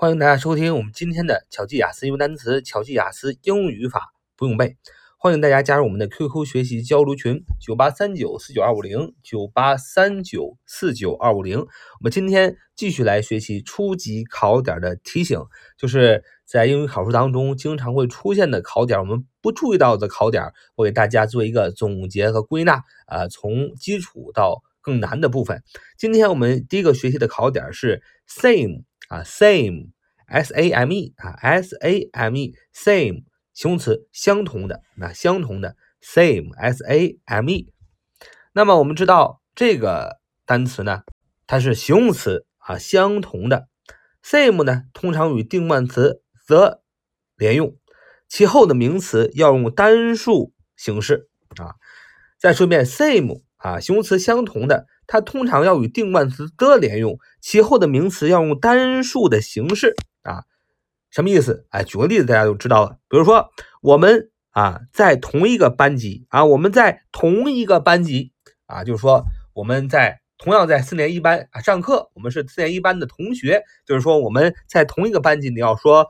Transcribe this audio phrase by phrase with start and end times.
[0.00, 4.78] 欢迎大家收听我们今天的巧记雅思英语单词、巧记雅思英语语法不用背。
[5.18, 11.58] 欢迎大家加入我们的 QQ 学习交流群：九八三九四九二五零九八三九四九二五零。
[11.58, 11.66] 我
[12.00, 15.38] 们今天继续来学习初级考点的提醒，
[15.76, 20.44] 就是在英语考试当中经常会出现的考点，我们不注意到的考点，
[20.76, 22.82] 我给大家做一个总结和归纳。
[23.04, 25.62] 啊，从基础到更难的部分。
[25.98, 28.84] 今天我们第一个学习的考点是 same。
[29.10, 37.72] 啊，same，s a m e 啊，s a m e，same，形容词，相同的，那相同的，same，s a m e。
[38.52, 41.02] 那么我们知道这个单词呢，
[41.48, 43.66] 它是形容词啊，相同的
[44.24, 46.80] ，same 呢，通常与定冠词 the
[47.36, 47.76] 连用，
[48.28, 51.74] 其后的名词要用单数形式啊。
[52.38, 54.86] 再说一遍，same 啊，形容词，相同的。
[55.12, 60.44] 它通常要与定冠词的连用，其后的名词要用单数的形式啊，
[61.10, 61.66] 什么意思？
[61.70, 62.98] 哎，举个例子，大家就知道了。
[63.08, 63.50] 比如说，
[63.82, 68.30] 我们啊在同一个班级啊，我们在同一个班级
[68.66, 75.50] 啊，就是说我们在同样在四年一班啊上课，我们是四年一班的同学，就是说我们在同一个班级。
[75.50, 76.06] 你要说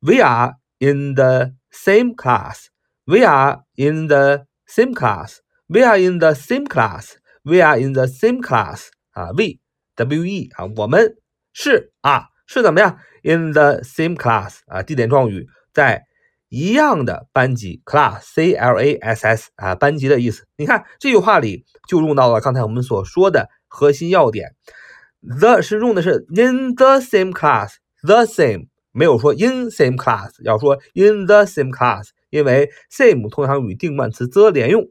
[0.00, 2.66] We are in the same class.
[3.06, 5.38] We are in the same class.
[5.68, 7.14] We are in the same class.
[7.44, 9.58] We are in the same class 啊，we
[9.96, 11.16] w e 啊，我们
[11.52, 16.04] 是啊，是怎么样？In the same class 啊，地点状语在
[16.48, 20.46] 一样的班级，class c l a s s 啊，班级的意思。
[20.56, 24.54] 你看这句话里就用到了刚才我们所说的核心要点
[25.40, 33.28] ，the 是用的是 in the same class，the same 没有说 in same class，要说 in the same class，因为 same
[33.28, 34.86] 通常与定冠词 the 连用。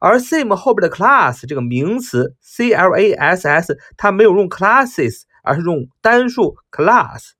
[0.00, 7.30] 而 same 后边的 class 这个名词 c l a s s 它没有用 classes，而是用单数 class，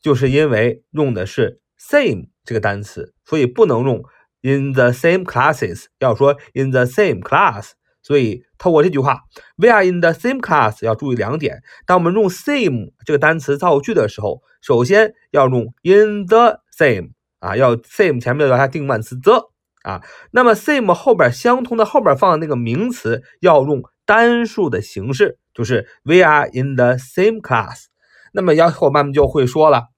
[0.00, 4.04] 就是因为用的是 same 这个单词，所以不能用
[4.42, 7.72] in the same classes，要说 in the same class。
[8.04, 9.20] 所以透过这句话
[9.56, 19.51] ，we are in the same class，要注意两点：当我们用 same 这个单词造句的时候，首先要用 in the same 啊，要 same 前面要加定冠词 the。
[19.82, 27.86] 啊，那么 same 后边相同的后边放的那个名词要用单数的形式，就是 we are in the same class。
[28.32, 29.88] 那么小伙伴们就会说了，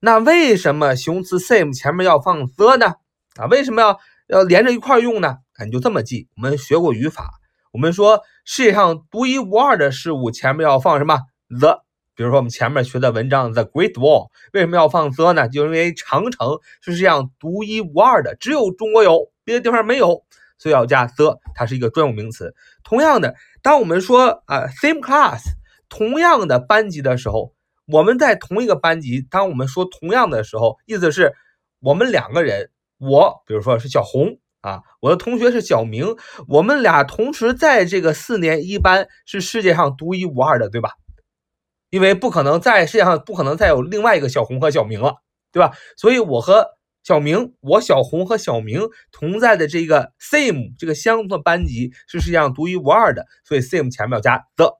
[0.00, 2.94] 那为什么形容词 same 前面要放 the 呢？
[3.36, 5.38] 啊，为什么要要连着一块用呢？
[5.54, 7.30] 啊，你就这么记，我们学过语法，
[7.72, 11.85] 我们说世界上独一无二的事物前面要放什么 the。
[12.16, 15.48] 比如说我们前面学的文章《The Great Wall》，为什么要放 the 呢？
[15.50, 20.24] 就因为长城是这样独一无二的，只有中国有，别的地方没有，
[20.56, 22.54] 所以要加 the，它是一个专有名词。
[22.82, 25.42] 同样的，当我们说啊 same class，
[25.90, 27.52] 同样的班级的时候，
[27.86, 31.34] 我们在同一个班级，当我们说同样的时候，意思是
[31.80, 36.16] 我们两个人，我比如说是小红啊，我的同学是小明，
[36.48, 40.92] 我们俩同时在这个四年一班，是世界上独一无二的，对吧？
[41.96, 45.14] 因为不可能在世界上不可能再有另外一个小红和小明了，
[45.50, 45.72] 对吧？
[45.96, 46.68] 所以我和
[47.02, 54.74] 小明，我小红和小明同在的这个 same 这个相同的班级是世界上独一无二的，所以 same 前面要加 the，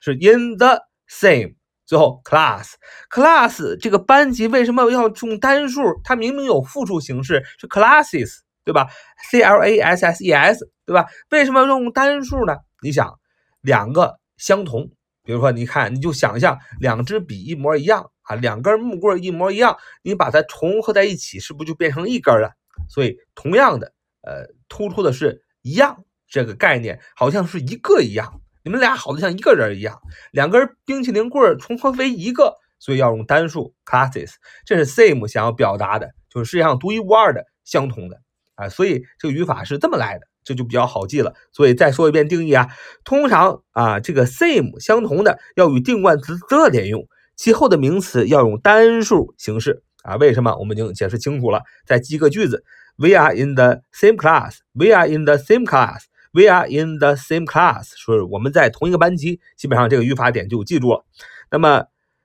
[0.00, 1.56] 是 in the same。
[1.84, 6.00] 最后 class，class 这个班级为什么要用单数？
[6.02, 8.30] 它明明有复数形式是 classes，
[8.64, 8.88] 对吧
[9.30, 11.04] ？c l a s s e s，对吧？
[11.28, 12.56] 为什么要用单数呢？
[12.80, 13.18] 你想，
[13.60, 14.90] 两个相同。
[15.24, 22.52] 比如说，你看，你就想象两支笔一模一样啊，两根木棍一模一样，你把它重合在一起，是不是就变成一根了？
[22.88, 30.00] 所以，同样的，呃，突出的是一样这个概念，好像是一个一样，你们俩好的像一个人一样，
[30.32, 34.32] 两根冰淇淋棍重合为一个，所以要用单数 classes，
[34.66, 38.20] 这是 same 想要表达的，就是世界上独一无二的、相同的
[38.56, 40.26] 啊，所以这个语法是这么来的。
[40.44, 42.68] 这就比较好记了，所以再说一遍定义啊。
[43.04, 50.16] 通常啊，这个 same 相同的要与定冠词 the 连用，其后的名词要用单数形式啊。
[50.16, 50.56] 为什么？
[50.56, 51.62] 我们已经解释清楚了。
[51.86, 52.64] 再记个句子
[52.96, 54.58] ：We are in the same class.
[54.72, 56.02] We are in the same class.
[56.32, 57.90] We are in the same class.
[57.96, 61.04] 说我们在同一个班级，基本上这个语法点就记住了。
[61.50, 61.84] 那么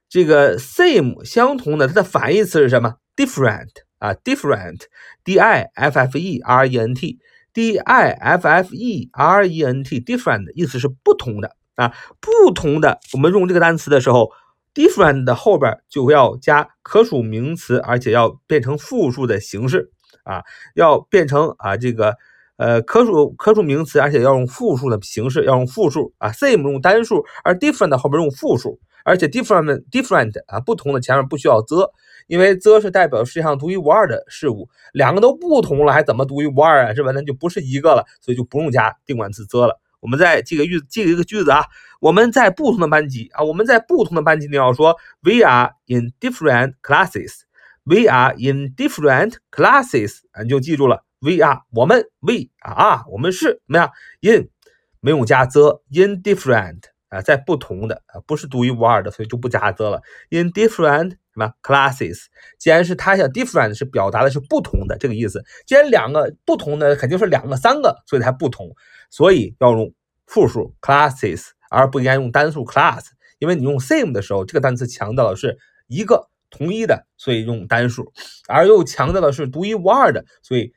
[0.09, 7.19] 这个 same 相同的，它的反义词是什么？different 啊，different，d i f f e r e n t。
[7.57, 13.00] D I F F E R E N T different 意思是不同的啊，不同的。
[13.13, 14.31] 我们用这个单词的时候
[14.75, 19.89] ，different 后边就要加可数名词，而且要变成复数的形式
[20.24, 20.44] 啊，
[20.75, 22.15] 要变成啊这个
[22.57, 26.30] 呃可数可数名词，而且要用复数的形式，要用复数啊。
[26.30, 31.89] Same 用单数，而 different 后边用复数，而且 different different 啊，不同的前面不需要 the，
[32.27, 36.94] 因为 the 是代表世界上独一无二的事物，两个都不同了，还怎么独一无二啊？
[36.94, 37.13] 是吧？
[37.13, 39.80] 那就不是一个了，所以就不用加定冠词 the 了。
[40.01, 41.63] 我们再记个句，记一个句子啊，
[42.01, 53.89] 我们在不同的班级啊，我们在不同的班级，你要说 we are in different classes，we are in different classes，啊，你就记住了，we are 我们 we 啊，我们是怎么样
[54.19, 54.50] in
[55.00, 60.01] 没有加 the in different 啊，在不同的啊，不是独一无二的，所以就不加 the 了。
[60.30, 62.25] in different 什么 classes？
[62.59, 68.69] 既然是它想 different 是表达的是不同的这个意思，既然两个不同的肯定是两个三个，所以才不同，
[69.09, 69.94] 所以要用
[70.25, 73.06] 复数 classes，而不应该用单数 class。
[73.39, 75.57] 因为你用 same 的时候，这个单词强调的是
[75.88, 78.12] 一个统一的，所以用单数，
[78.48, 80.74] 而又强调的是独一无二的，所以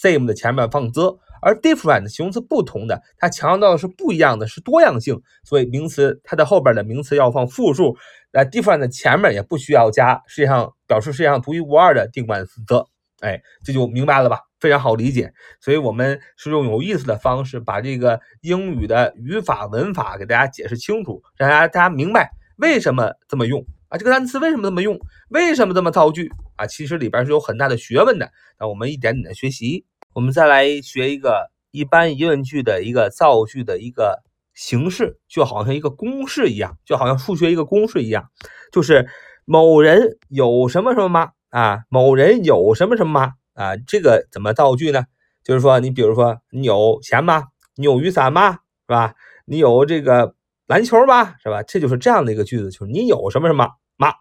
[0.00, 1.18] same 的前面放 the。
[1.44, 7.98] 而 different 形容词不同的，它强调的是不一样的，是多样性，所以名词它的后边的名词要放复数。
[8.32, 12.88] 那，different 前面也不需要加世界上表示世界上独一无二的定冠词 the，
[13.20, 14.40] 哎，这就明白了吧？
[14.58, 15.34] 非常好理解。
[15.60, 23.98] 所以我们是用有意思的方式把这个英语的语法文法给大家解释清楚，让大家大家明白为什么这么用啊？
[23.98, 24.98] 这个单词为什么这么用？
[25.28, 26.66] 为什么这么造句啊？
[26.66, 28.32] 其实里边是有很大的学问的。
[28.58, 29.84] 那我们一点点的学习。
[30.14, 34.22] 我们再来学一个一般疑问句的一个造句的一个
[34.54, 38.30] 形式，就好像一个公式一样，就好像数学一个公式一样，
[38.70, 39.08] 就是
[39.44, 41.32] 某人有什么什么吗？
[41.50, 43.32] 啊，某人有什么什么吗？
[43.54, 45.04] 啊，这个怎么造句呢？
[45.42, 47.48] 就是说，你比如说，你有钱吗？
[47.74, 48.52] 你有雨伞吗？
[48.52, 49.14] 是吧？
[49.46, 50.36] 你有这个
[50.68, 51.34] 篮球吗？
[51.42, 51.64] 是吧？
[51.64, 54.12] 这就是这样的一个句子，就是你有什么什么吗？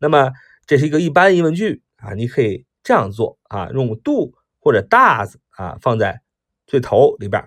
[0.00, 0.32] 那么
[0.66, 4.32] 这是一个一般疑问句啊，你可以这样做啊，用 do。
[4.66, 6.20] 或者 does 啊放在
[6.66, 7.40] 最头里边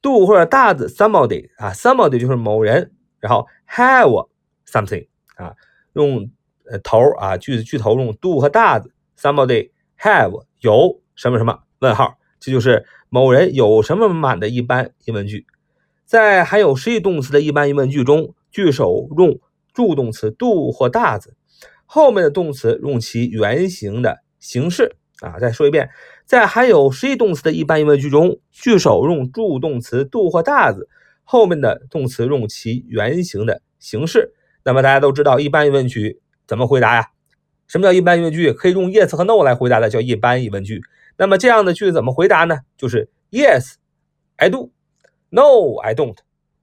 [0.00, 4.28] ，do 或者 does somebody 啊 somebody 就是某人，然后 have
[4.64, 5.56] something 啊
[5.94, 6.30] 用
[6.70, 8.88] 呃头啊句子句头用 do 和 does
[9.18, 15.48] somebody have 有什么什么问号，这就是某人有什么满的一般疑问句。
[16.04, 19.40] 在含有实义动词的一般疑问句中，句首用
[19.74, 21.24] 助动词 do 或 does，
[21.86, 24.94] 后面的动词用其原形的形式。
[25.20, 25.88] 啊，再说一遍，
[26.26, 30.86] 在含有实义动词的一般疑问句中，句首用助动词 do 或 does，
[31.24, 34.34] 后面的动词用其原形的形式。
[34.62, 37.08] 那么大家都知道一般疑问句怎么回答呀？
[37.66, 38.52] 什么叫一般疑问句？
[38.52, 40.82] 可以用 yes 和 no 来回答的叫一般疑问句。
[41.16, 42.58] 那么这样的句子怎么回答呢？
[42.76, 43.76] 就是 yes
[44.36, 46.16] I do，no I don't。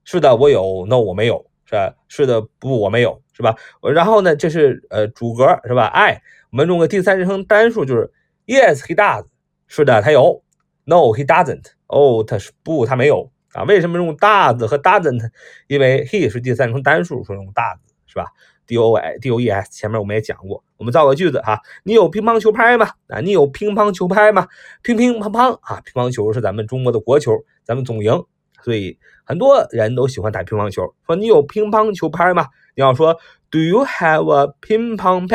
[0.04, 1.94] 是的，我有；no 我没有，是吧？
[2.06, 3.56] 是的，不我没有，是吧？
[3.92, 6.22] 然后呢，这是呃主格是吧？I，
[6.52, 8.12] 我们用个第三人称单数就是。
[8.46, 9.26] Yes, he does。
[9.66, 10.42] 是的，他有。
[10.84, 11.64] No, he doesn't。
[11.86, 13.64] 哦，他是不，他没有啊。
[13.64, 15.30] 为什么用 does 和 doesn't？
[15.66, 18.26] 因为 he 是第三人称单数，所以用 does 是吧
[18.66, 19.70] ？D O I D O E S。
[19.72, 20.62] 前面我们也讲过。
[20.76, 22.90] 我们造个句子哈，你有乒乓球拍吗？
[23.08, 24.46] 啊，你有乒乓球拍吗？
[24.82, 27.32] 乒乒乓乓啊，乒乓球是咱们中国的国球，
[27.62, 28.22] 咱们总赢，
[28.62, 30.94] 所以很多人都喜欢打乒乓球。
[31.06, 32.48] 说你有乒乓球拍吗？
[32.74, 33.16] 你要说
[33.50, 35.26] Do you have a 乒乓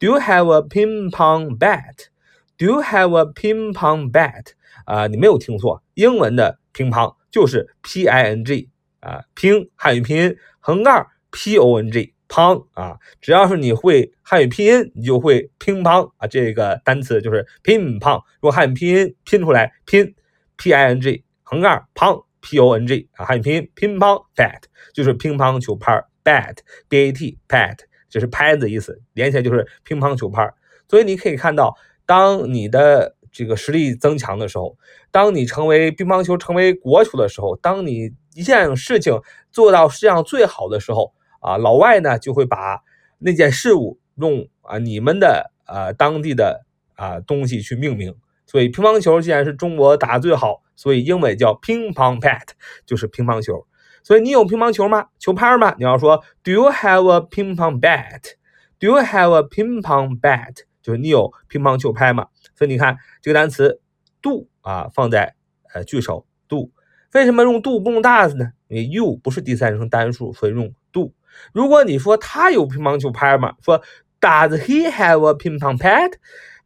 [0.00, 4.46] Do you have a ping pong bat？Do you have a ping pong bat？
[4.86, 8.70] 啊，你没有听错，英文的乒乓就是 P I N G
[9.00, 18.16] 啊，乒汉语拼音横杠 P O N G 乓啊，只要是你会汉语拼音，你就会乒乓啊，这个单词就是乒乓。
[18.40, 20.14] 如果汉语拼音拼出来拼
[20.56, 24.62] P I N G 横杠乓 P O N G 啊，汉语拼音乒乓 bat
[24.94, 26.56] 就是乒乓球拍 bat
[26.88, 27.80] B A T bat。
[28.10, 30.52] 就是拍子的意思，连起来就是乒乓球拍。
[30.88, 31.74] 所以你可以看到，
[32.04, 34.76] 当你的这个实力增强的时候，
[35.12, 39.18] 当你成为乒乓球成为国球的时候，当你一件事情
[39.52, 42.80] 做到世界上最好的时候，啊，老外呢就会把
[43.18, 48.14] 那件事物用啊你们的啊当地的啊东西去命名。
[48.46, 52.48] 所以乒乓球既然是中国打最好，所以英文叫乒乓 bat，
[52.84, 53.64] 就是乒乓球。
[54.02, 55.06] 所以你有乒乓球吗？
[55.18, 55.74] 球拍吗？
[55.78, 60.56] 你要说 Do you have a 乒乓 bat？Do you have a 乒乓 bat？
[60.82, 62.28] 就是你有乒乓球拍吗？
[62.54, 63.80] 所以你看这个单词
[64.22, 65.34] do 啊，放在
[65.74, 66.70] 呃句首 do。
[67.12, 68.52] 为什么用 do 不用 does 呢？
[68.68, 71.12] 因为 you 不是第三人称单数，所以用 do。
[71.52, 73.54] 如果你说他有乒乓球拍吗？
[73.62, 73.82] 说
[74.20, 76.12] Does he have a 乒乓 pad？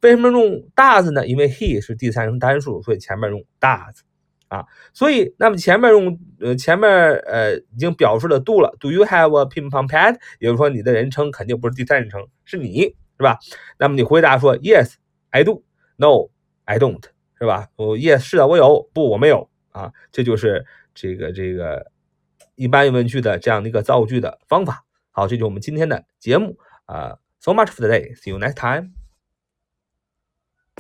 [0.03, 0.43] 为什么用
[0.75, 1.26] does 呢？
[1.26, 4.00] 因为 he 是第三人称单数，所以前面用 does。
[4.54, 10.14] 啊，所以那么前面用呃前面呃已经表示了 do 了，Do you have a ping pong pad？
[10.38, 13.38] 也就是说你的人称肯定不是第三人称，是你是吧？
[13.78, 14.94] 那么你回答说 Yes,
[15.30, 15.64] I do.
[15.96, 16.30] No,
[16.64, 17.02] I don't，
[17.38, 17.68] 是吧？
[17.76, 21.90] 哦，Yes 是的，我有，不我没有啊，这就是这个这个
[22.54, 24.84] 一般疑问句的这样的一个造句的方法。
[25.11, 26.56] 好，这就是我们今天的节目
[26.87, 27.18] 啊。
[27.40, 28.14] So much for today.
[28.16, 29.03] See you next time.